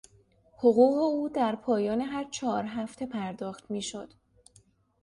حقوق 0.57 0.97
او 1.03 1.29
در 1.29 1.55
پایان 1.55 2.01
هر 2.01 2.29
چهار 2.29 2.65
هفته 2.65 3.05
پرداخت 3.05 3.71
میشد. 3.71 4.13